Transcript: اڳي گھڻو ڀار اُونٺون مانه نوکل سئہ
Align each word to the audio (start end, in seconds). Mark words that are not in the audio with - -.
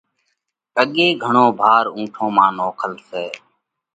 اڳي 0.81 1.07
گھڻو 1.23 1.45
ڀار 1.59 1.85
اُونٺون 1.95 2.29
مانه 2.35 2.53
نوکل 2.57 2.93
سئہ 3.07 3.25